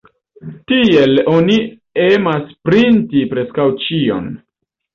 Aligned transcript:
Tiel 0.71 1.13
oni 1.33 1.59
emas 2.07 2.57
printi 2.71 3.25
preskaŭ 3.37 3.69
ĉion. 3.87 4.31